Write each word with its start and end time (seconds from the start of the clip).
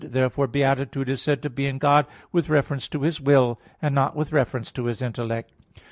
Therefore 0.03 0.47
beatitude 0.47 1.09
is 1.09 1.21
said 1.21 1.43
to 1.43 1.49
be 1.51 1.67
in 1.67 1.77
God 1.77 2.07
with 2.31 2.49
reference 2.49 2.87
to 2.89 3.03
His 3.03 3.21
will, 3.21 3.61
and 3.83 3.93
not 3.93 4.15
with 4.15 4.31
reference 4.31 4.71
to 4.71 4.85
His 4.85 4.99
intellect. 4.99 5.51